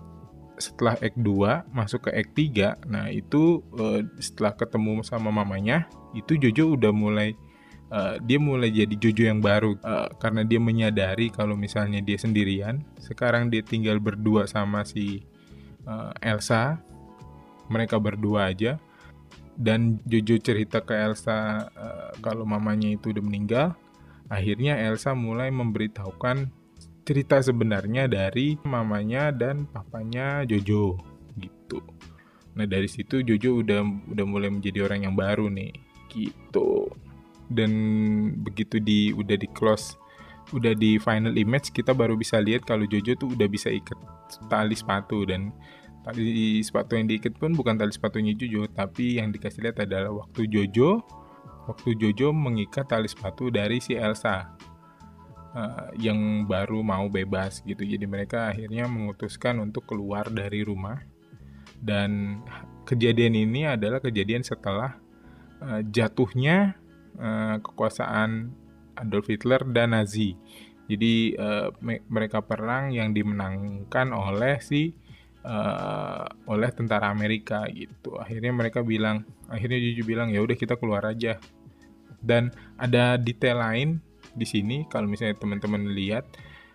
[0.57, 6.37] setelah Act 2 masuk ke Act 3, nah itu uh, setelah ketemu sama mamanya, itu
[6.41, 7.37] Jojo udah mulai
[7.93, 9.77] uh, dia mulai jadi Jojo yang baru.
[9.85, 15.23] Uh, karena dia menyadari kalau misalnya dia sendirian sekarang dia tinggal berdua sama si
[15.87, 16.81] uh, Elsa.
[17.67, 18.79] Mereka berdua aja.
[19.57, 23.69] Dan Jojo cerita ke Elsa uh, kalau mamanya itu udah meninggal.
[24.29, 26.51] Akhirnya Elsa mulai memberitahukan
[27.07, 30.99] cerita sebenarnya dari mamanya dan papanya Jojo
[31.39, 31.79] gitu.
[32.59, 35.71] Nah dari situ Jojo udah udah mulai menjadi orang yang baru nih
[36.11, 36.91] gitu.
[37.47, 37.71] Dan
[38.43, 39.95] begitu di udah di close
[40.55, 43.97] udah di final image kita baru bisa lihat kalau Jojo tuh udah bisa ikat
[44.51, 45.23] tali sepatu.
[45.23, 45.55] Dan
[46.03, 50.51] tali sepatu yang diikat pun bukan tali sepatunya Jojo tapi yang dikasih lihat adalah waktu
[50.51, 51.03] Jojo
[51.71, 54.56] waktu Jojo mengikat tali sepatu dari si Elsa
[55.57, 61.01] uh, yang baru mau bebas gitu jadi mereka akhirnya memutuskan untuk keluar dari rumah
[61.81, 62.41] dan
[62.87, 64.97] kejadian ini adalah kejadian setelah
[65.61, 66.77] uh, jatuhnya
[67.19, 68.53] uh, kekuasaan
[68.97, 70.33] Adolf Hitler dan Nazi.
[70.87, 74.95] Jadi uh, me mereka perang yang dimenangkan oleh si
[75.45, 78.17] uh, oleh tentara Amerika gitu.
[78.17, 81.37] Akhirnya mereka bilang, akhirnya Juju bilang ya udah kita keluar aja.
[82.23, 84.01] Dan ada detail lain
[84.37, 86.29] di sini kalau misalnya teman-teman lihat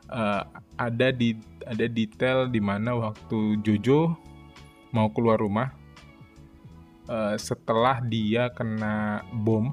[0.09, 0.43] uh,
[0.75, 4.17] ada di ada detail di mana waktu Jojo
[4.91, 5.71] mau keluar rumah
[7.07, 9.71] uh, setelah dia kena bom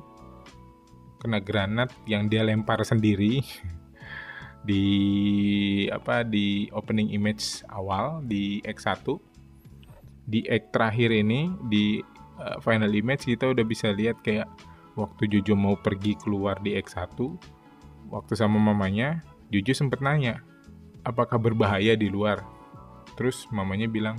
[1.18, 3.42] kena granat yang dia lempar sendiri
[4.68, 4.84] di
[5.90, 9.18] apa di opening image awal di X1
[10.28, 12.04] di X terakhir ini di
[12.38, 14.46] uh, final image kita udah bisa lihat kayak
[14.94, 17.16] waktu Jojo mau pergi keluar di X1
[18.08, 20.44] waktu sama mamanya Jojo sempet nanya
[21.04, 22.44] apakah berbahaya di luar
[23.16, 24.16] terus mamanya bilang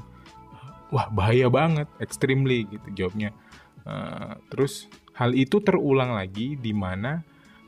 [0.90, 3.34] wah bahaya banget extremely gitu jawabnya
[3.86, 7.20] uh, terus Hal itu terulang lagi di mana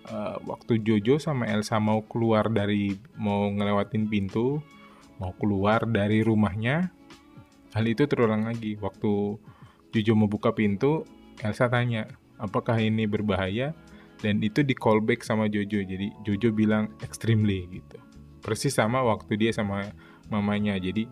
[0.07, 4.63] uh, waktu Jojo sama Elsa mau keluar dari mau ngelewatin pintu,
[5.19, 6.87] mau keluar dari rumahnya.
[7.75, 9.35] Hal itu terulang lagi waktu
[9.91, 11.03] Jojo mau buka pintu,
[11.43, 12.07] Elsa tanya,
[12.39, 13.75] "Apakah ini berbahaya?"
[14.21, 15.81] Dan itu di callback sama Jojo.
[15.81, 17.97] Jadi Jojo bilang extremely gitu.
[18.41, 19.89] Persis sama waktu dia sama
[20.29, 20.77] mamanya.
[20.77, 21.09] Jadi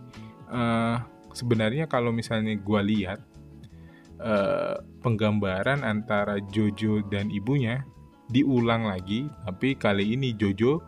[0.54, 1.02] uh,
[1.34, 3.20] sebenarnya kalau misalnya gue lihat
[4.22, 7.82] uh, penggambaran antara Jojo dan ibunya
[8.30, 10.86] diulang lagi, tapi kali ini Jojo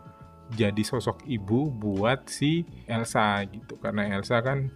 [0.53, 3.81] jadi sosok ibu buat si Elsa gitu.
[3.81, 4.69] Karena Elsa kan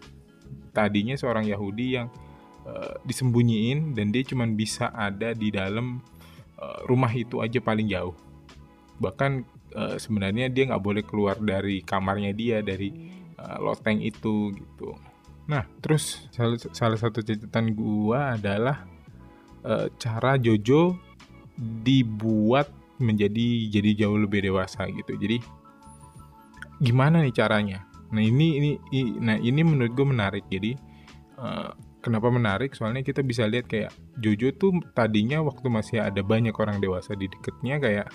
[0.74, 2.08] tadinya seorang Yahudi yang
[2.66, 6.02] uh, disembunyiin dan dia cuma bisa ada di dalam
[6.60, 8.16] uh, rumah itu aja paling jauh.
[9.00, 9.32] Bahkan
[9.76, 12.92] uh, sebenarnya dia nggak boleh keluar dari kamarnya dia dari
[13.40, 14.96] uh, loteng itu gitu.
[15.46, 18.82] Nah, terus salah, salah satu catatan gua adalah
[19.62, 20.98] e, cara Jojo
[21.58, 25.14] dibuat menjadi jadi jauh lebih dewasa gitu.
[25.14, 25.38] Jadi
[26.82, 27.86] gimana nih caranya?
[28.10, 28.72] Nah ini ini,
[29.22, 30.46] nah ini menurut gue menarik.
[30.50, 30.74] Jadi
[31.38, 31.48] e,
[32.06, 32.78] kenapa menarik?
[32.78, 33.90] Soalnya kita bisa lihat kayak
[34.22, 38.08] Jojo tuh tadinya waktu masih ada banyak orang dewasa di deketnya kayak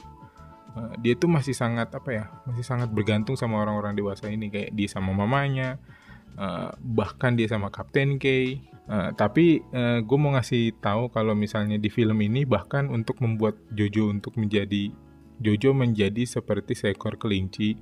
[0.79, 2.25] uh, dia tuh masih sangat apa ya?
[2.47, 5.83] Masih sangat bergantung sama orang-orang dewasa ini kayak dia sama mamanya,
[6.39, 8.57] uh, bahkan dia sama Captain K.
[8.87, 13.59] Uh, tapi uh, gue mau ngasih tahu kalau misalnya di film ini bahkan untuk membuat
[13.75, 14.91] Jojo untuk menjadi
[15.41, 17.79] Jojo menjadi seperti seekor kelinci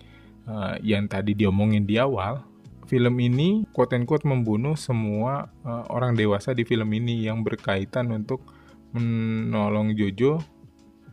[0.46, 2.44] uh, yang tadi diomongin di awal.
[2.88, 8.08] Film ini quote and quote membunuh semua uh, orang dewasa di film ini yang berkaitan
[8.08, 8.48] untuk
[8.96, 10.40] menolong Jojo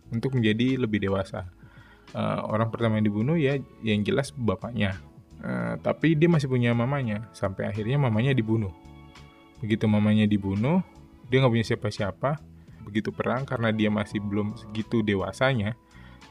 [0.09, 1.51] untuk menjadi lebih dewasa.
[2.15, 4.95] Uh, orang pertama yang dibunuh ya yang jelas bapaknya
[5.45, 8.73] Uh, tapi dia masih punya mamanya sampai akhirnya mamanya dibunuh.
[9.59, 10.81] Begitu mamanya dibunuh,
[11.29, 12.41] dia nggak punya siapa-siapa.
[12.81, 15.77] Begitu perang karena dia masih belum segitu dewasanya,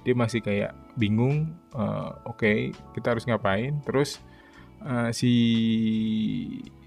[0.02, 1.54] dia masih kayak bingung.
[1.70, 2.58] Uh, Oke, okay,
[2.98, 3.78] kita harus ngapain?
[3.86, 4.18] Terus
[4.84, 5.32] uh, si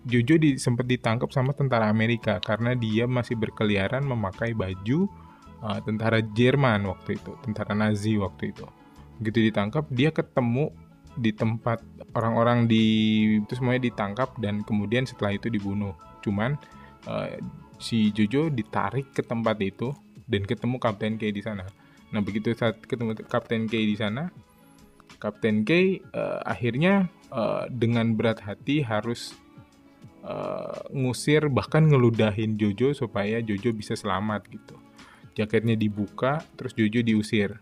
[0.08, 5.12] Jojo di, sempat ditangkap sama tentara Amerika karena dia masih berkeliaran memakai baju
[5.60, 8.64] uh, tentara Jerman waktu itu, tentara Nazi waktu itu.
[9.20, 10.72] Begitu ditangkap, dia ketemu
[11.18, 11.82] di tempat
[12.14, 12.86] orang-orang di
[13.42, 15.98] itu semuanya ditangkap dan kemudian setelah itu dibunuh.
[16.22, 16.56] Cuman
[17.10, 17.34] uh,
[17.82, 19.92] si Jojo ditarik ke tempat itu
[20.30, 21.66] dan ketemu Kapten K di sana.
[22.14, 24.30] Nah begitu saat ketemu Kapten K di sana,
[25.18, 29.36] Kapten K uh, akhirnya uh, dengan berat hati harus
[30.24, 34.76] uh, ngusir bahkan ngeludahin Jojo supaya Jojo bisa selamat gitu.
[35.38, 37.62] Jaketnya dibuka, terus Jojo diusir.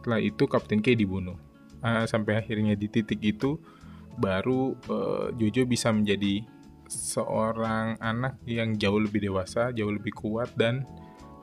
[0.00, 1.38] Setelah itu Kapten K dibunuh.
[1.84, 3.60] Uh, sampai akhirnya di titik itu
[4.16, 6.44] baru uh, Jojo bisa menjadi
[6.88, 10.84] seorang anak yang jauh lebih dewasa, jauh lebih kuat dan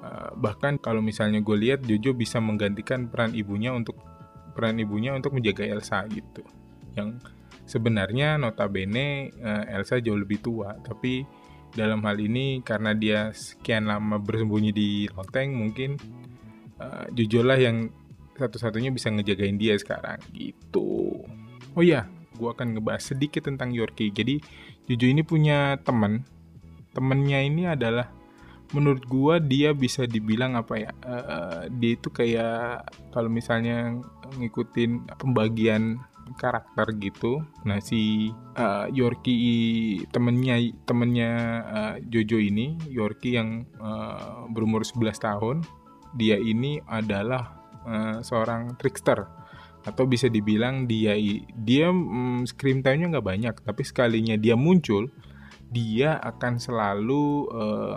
[0.02, 3.98] uh, bahkan kalau misalnya gue lihat Jojo bisa menggantikan peran ibunya untuk
[4.54, 6.44] peran ibunya untuk menjaga Elsa gitu.
[6.98, 7.24] Yang
[7.66, 10.76] sebenarnya notabene uh, Elsa jauh lebih tua.
[10.80, 11.24] Tapi
[11.72, 15.96] dalam hal ini karena dia sekian lama bersembunyi di loteng mungkin
[16.84, 17.08] uh,
[17.48, 17.88] lah yang
[18.36, 20.20] satu-satunya bisa ngejagain dia sekarang.
[20.36, 21.24] Gitu.
[21.78, 24.12] Oh ya gue akan ngebahas sedikit tentang Yorkie.
[24.12, 24.42] Jadi
[24.90, 26.26] Jojo ini punya teman.
[26.92, 28.12] Temennya ini adalah
[28.72, 34.00] menurut gue dia bisa dibilang apa ya uh, dia itu kayak kalau misalnya
[34.40, 36.00] ngikutin pembagian
[36.36, 37.44] karakter gitu.
[37.68, 41.32] Nah si uh, Yorkie temennya temennya
[41.66, 45.58] uh, Jojo ini, Yorkie yang uh, berumur 11 tahun,
[46.16, 49.28] dia ini adalah uh, seorang trickster
[49.82, 51.18] atau bisa dibilang dia
[51.58, 55.10] dia um, screen time-nya nggak banyak, tapi sekalinya dia muncul,
[55.74, 57.96] dia akan selalu uh,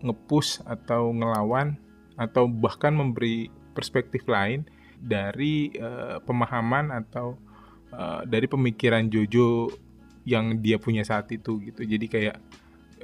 [0.00, 1.76] ngepush atau ngelawan
[2.16, 4.66] atau bahkan memberi perspektif lain
[5.00, 7.40] dari uh, pemahaman atau
[7.94, 9.70] uh, dari pemikiran Jojo
[10.28, 11.82] yang dia punya saat itu gitu.
[11.82, 12.36] Jadi kayak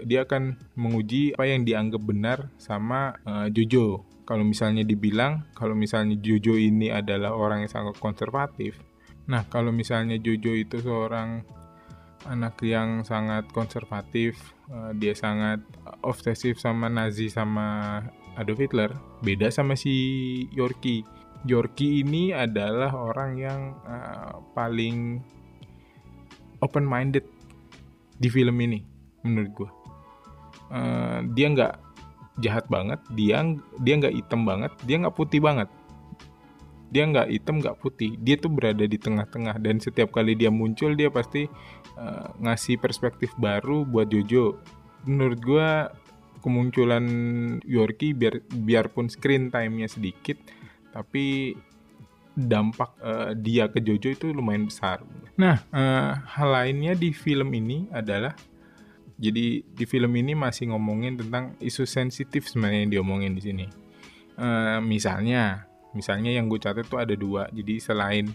[0.05, 4.05] dia akan menguji apa yang dianggap benar sama uh, Jojo.
[4.27, 8.75] Kalau misalnya dibilang kalau misalnya Jojo ini adalah orang yang sangat konservatif
[9.27, 11.42] nah kalau misalnya Jojo itu seorang
[12.31, 14.38] anak yang sangat konservatif
[14.70, 15.62] uh, dia sangat
[16.03, 18.03] obsesif sama Nazi sama
[18.38, 18.94] Adolf Hitler
[19.27, 19.94] beda sama si
[20.55, 21.03] Yorkie
[21.44, 25.20] Yorkie ini adalah orang yang uh, paling
[26.64, 27.27] open minded
[28.16, 28.81] di film ini
[29.20, 29.70] menurut gue
[30.72, 31.75] uh, dia nggak
[32.40, 33.44] jahat banget dia
[33.81, 35.68] dia nggak hitam banget dia nggak putih banget.
[36.87, 38.14] Dia nggak hitam nggak putih.
[38.22, 41.51] Dia tuh berada di tengah-tengah dan setiap kali dia muncul dia pasti
[41.99, 44.62] uh, ngasih perspektif baru buat Jojo.
[45.03, 45.68] Menurut gue
[46.46, 47.05] kemunculan
[47.66, 50.38] Yorkie biar biarpun screen time-nya sedikit
[50.97, 51.53] tapi
[52.37, 55.05] dampak uh, dia ke Jojo itu lumayan besar.
[55.37, 58.33] Nah, uh, hal lainnya di film ini adalah
[59.17, 63.67] jadi di film ini masih ngomongin tentang isu sensitif sebenarnya yang diomongin di sini.
[64.37, 65.65] Uh, misalnya,
[65.97, 67.49] misalnya yang gue catat itu ada dua.
[67.49, 68.29] Jadi selain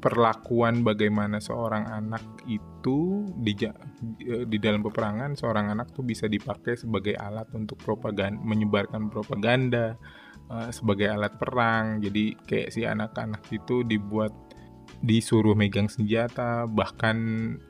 [0.00, 3.56] perlakuan bagaimana seorang anak itu di
[4.44, 9.96] di dalam peperangan seorang anak tuh bisa dipakai sebagai alat untuk propaganda menyebarkan propaganda
[10.50, 12.00] uh, sebagai alat perang.
[12.02, 14.32] Jadi kayak si anak-anak itu dibuat
[15.00, 16.64] disuruh megang senjata.
[16.68, 17.16] Bahkan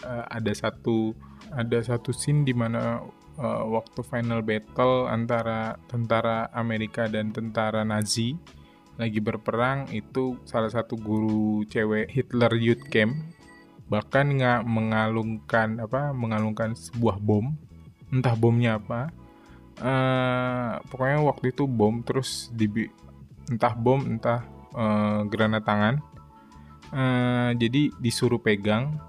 [0.02, 1.14] uh, ada satu
[1.52, 3.02] ada satu scene di mana
[3.38, 8.34] uh, waktu final battle antara tentara Amerika dan tentara Nazi
[8.94, 13.18] lagi berperang itu salah satu guru cewek Hitler Youth Camp
[13.90, 17.52] bahkan nggak mengalungkan apa mengalungkan sebuah bom.
[18.14, 19.10] Entah bomnya apa
[19.80, 22.68] uh, pokoknya waktu itu bom terus di
[23.50, 25.94] entah bom entah uh, granat tangan.
[26.94, 29.00] Uh, jadi disuruh pegang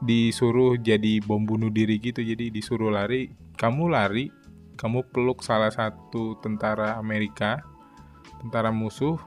[0.00, 2.22] disuruh jadi bom bunuh diri gitu.
[2.22, 4.30] Jadi disuruh lari kamu lari
[4.78, 7.60] kamu peluk salah satu tentara Amerika
[8.40, 9.20] tentara musuh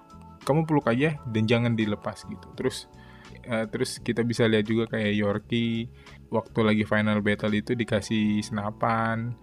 [0.43, 2.47] kamu peluk aja dan jangan dilepas gitu.
[2.58, 2.89] Terus
[3.47, 5.91] uh, terus kita bisa lihat juga kayak Yorkie
[6.34, 9.38] waktu lagi final battle itu dikasih senapan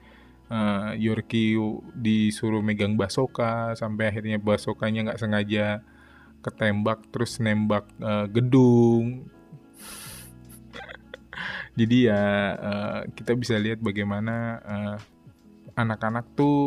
[0.50, 1.56] uh, Yorkie
[1.94, 5.66] disuruh megang basoka sampai akhirnya basokanya nggak sengaja
[6.42, 9.30] ketembak terus nembak uh, gedung.
[11.78, 12.22] Jadi ya
[12.58, 14.60] uh, kita bisa lihat bagaimana
[15.78, 16.58] anak-anak uh, tuh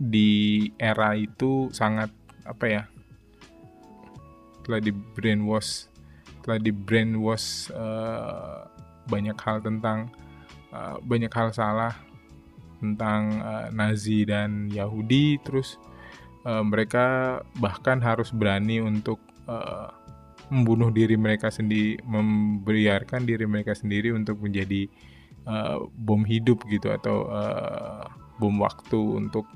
[0.00, 2.08] di era itu sangat
[2.48, 2.82] apa ya
[4.64, 5.88] telah di brainwash
[6.40, 8.64] telah di brainwash uh,
[9.12, 10.08] banyak hal tentang
[10.72, 11.92] uh, banyak hal salah
[12.80, 15.76] tentang uh, Nazi dan Yahudi terus
[16.48, 19.92] uh, mereka bahkan harus berani untuk uh,
[20.50, 24.90] membunuh diri mereka sendiri memberiarkan diri mereka sendiri untuk menjadi
[25.46, 28.04] uh, bom hidup gitu atau uh,
[28.42, 29.46] bom waktu untuk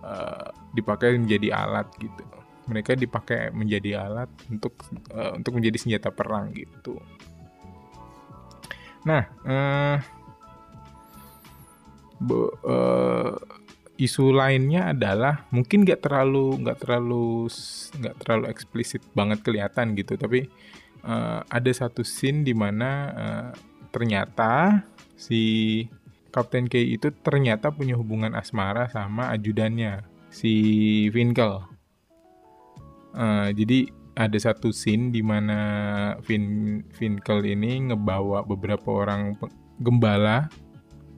[0.00, 2.24] uh, dipakai menjadi alat gitu.
[2.70, 4.78] Mereka dipakai menjadi alat untuk
[5.12, 6.96] uh, untuk menjadi senjata perang gitu.
[9.04, 9.96] Nah uh,
[12.20, 13.34] be, uh,
[14.00, 17.48] isu lainnya adalah mungkin nggak terlalu nggak terlalu
[18.00, 20.48] nggak terlalu eksplisit banget kelihatan gitu tapi
[21.04, 23.50] uh, ada satu scene di mana uh,
[23.92, 24.84] ternyata
[25.20, 25.84] si
[26.30, 30.54] Kapten K itu ternyata punya hubungan asmara sama ajudannya si
[31.10, 31.66] Finkel.
[33.10, 35.58] Uh, jadi ada satu scene di mana
[36.22, 39.34] Vin Finkel ini ngebawa beberapa orang
[39.82, 40.46] gembala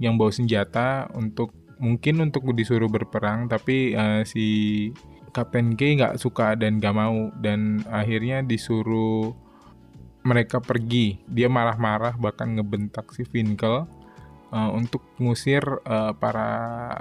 [0.02, 4.90] yang bawa senjata untuk mungkin untuk disuruh berperang tapi uh, si
[5.32, 7.32] Kapten K nggak suka dan nggak mau.
[7.40, 9.32] Dan akhirnya disuruh
[10.26, 11.22] mereka pergi.
[11.24, 13.88] Dia marah-marah bahkan ngebentak si Finkel
[14.52, 16.92] uh, untuk ngusir uh, para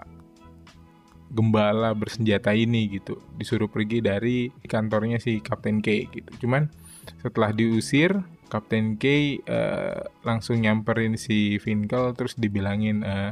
[1.27, 3.19] gembala bersenjata ini gitu.
[3.35, 6.47] Disuruh pergi dari kantornya si Kapten K gitu.
[6.47, 6.71] Cuman
[7.19, 8.15] setelah diusir
[8.51, 13.31] Kapten K uh, langsung nyamperin si Finkel terus dibilangin uh,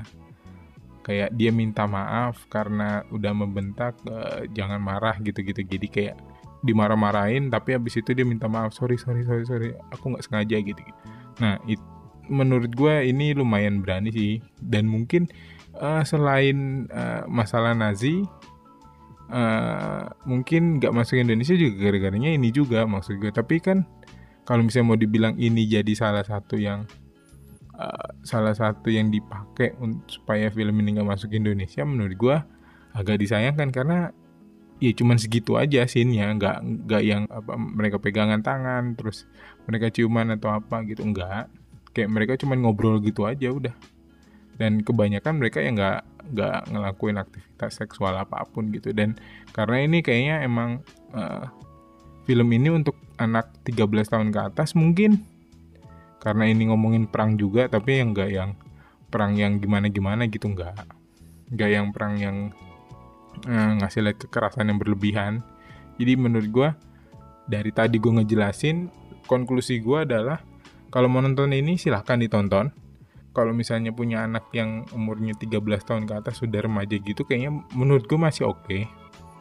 [1.03, 5.67] kayak dia minta maaf karena udah membentak uh, jangan marah gitu-gitu.
[5.67, 6.15] Jadi kayak
[6.59, 10.83] dimarah-marahin tapi habis itu dia minta maaf sorry sorry sorry sorry aku nggak sengaja gitu,
[11.39, 11.79] nah it,
[12.27, 14.43] menurut gue ini lumayan berani sih.
[14.59, 15.31] Dan mungkin
[15.79, 18.27] uh, selain uh, masalah Nazi
[19.31, 23.87] uh, mungkin nggak masuk Indonesia juga gara-garanya ini juga maksud gue tapi kan
[24.49, 26.89] kalau misalnya mau dibilang ini jadi salah satu yang
[27.77, 29.77] uh, salah satu yang dipakai
[30.09, 32.37] supaya film ini nggak masuk Indonesia menurut gue
[32.97, 34.09] agak disayangkan karena
[34.81, 36.33] ya cuman segitu aja scene-nya.
[36.33, 39.29] Nggak nggak yang apa mereka pegangan tangan terus
[39.69, 41.45] mereka ciuman atau apa gitu enggak
[41.93, 43.75] kayak mereka cuman ngobrol gitu aja udah.
[44.57, 46.01] Dan kebanyakan mereka yang nggak
[46.33, 48.91] nggak ngelakuin aktivitas seksual apa pun gitu.
[48.97, 49.13] Dan
[49.53, 50.81] karena ini kayaknya emang
[51.13, 51.47] uh,
[52.27, 55.21] film ini untuk anak 13 tahun ke atas mungkin.
[56.19, 58.51] Karena ini ngomongin perang juga tapi yang enggak yang
[59.07, 60.75] perang yang gimana-gimana gitu enggak
[61.49, 62.37] enggak yang perang yang
[63.45, 65.43] eh, ngasih lihat kekerasan yang berlebihan.
[65.99, 66.69] Jadi menurut gue
[67.49, 68.87] dari tadi gue ngejelasin
[69.25, 70.39] konklusi gue adalah
[70.89, 72.71] kalau mau nonton ini silahkan ditonton.
[73.29, 78.09] Kalau misalnya punya anak yang umurnya 13 tahun ke atas sudah remaja gitu kayaknya menurut
[78.09, 78.65] gue masih oke.
[78.65, 78.89] Okay.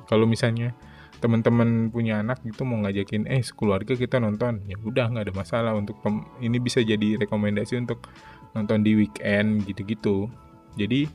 [0.09, 0.73] kalau misalnya
[1.19, 4.63] teman-teman punya anak gitu mau ngajakin eh sekeluarga kita nonton.
[4.71, 5.99] Ya udah nggak ada masalah untuk
[6.39, 8.07] ini bisa jadi rekomendasi untuk
[8.55, 10.31] nonton di weekend gitu-gitu.
[10.79, 11.11] Jadi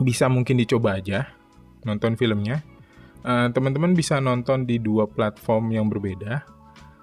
[0.00, 1.28] bisa mungkin dicoba aja
[1.88, 2.60] nonton filmnya.
[3.24, 6.44] Uh, teman-teman bisa nonton di dua platform yang berbeda.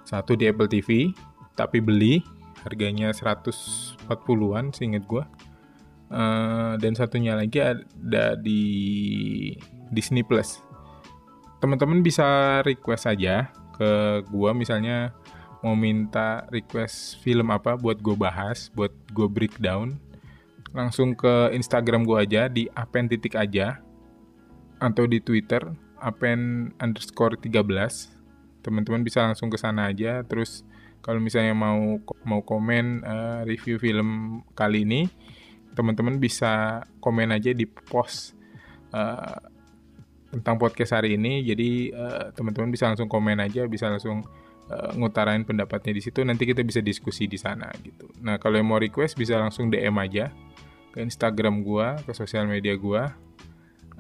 [0.05, 1.09] Satu di Apple TV
[1.57, 2.21] tapi beli.
[2.61, 5.25] Harganya 140-an seinget gue
[6.13, 8.61] uh, dan satunya lagi ada di
[9.89, 10.70] Disney Plus
[11.61, 15.13] teman-teman bisa request aja ke gua misalnya
[15.61, 19.93] mau minta request film apa buat gue bahas, buat gue breakdown,
[20.73, 23.77] langsung ke Instagram gue aja di apen titik aja
[24.81, 25.61] atau di Twitter
[26.01, 27.61] apen underscore 13
[28.65, 30.25] teman-teman bisa langsung ke sana aja.
[30.25, 30.65] Terus
[31.05, 35.09] kalau misalnya mau mau komen uh, review film kali ini
[35.77, 38.35] teman-teman bisa komen aja di post
[38.93, 39.37] uh,
[40.31, 41.43] tentang podcast hari ini.
[41.43, 44.23] Jadi uh, teman-teman bisa langsung komen aja, bisa langsung
[44.71, 46.23] uh, ngutarain pendapatnya di situ.
[46.23, 48.07] Nanti kita bisa diskusi di sana gitu.
[48.23, 50.31] Nah kalau yang mau request bisa langsung DM aja
[50.95, 53.11] ke Instagram gua, ke sosial media gua.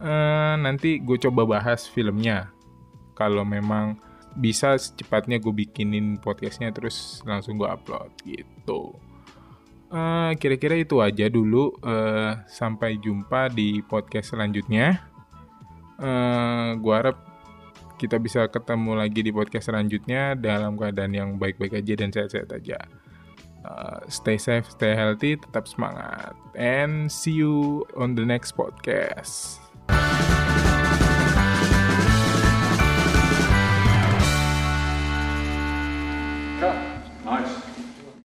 [0.01, 2.49] Uh, nanti gue coba bahas filmnya.
[3.13, 4.01] Kalau memang
[4.33, 8.95] bisa secepatnya gue bikinin podcastnya terus langsung gue upload gitu.
[9.91, 11.75] kira kira-kira itu aja dulu.
[11.83, 15.10] Uh, sampai jumpa di podcast selanjutnya
[16.01, 17.17] eh, gue harap
[18.01, 22.81] kita bisa ketemu lagi di podcast selanjutnya dalam keadaan yang baik-baik aja dan sehat-sehat aja.
[23.61, 29.61] Uh, stay safe, stay healthy, tetap semangat, and see you on the next podcast.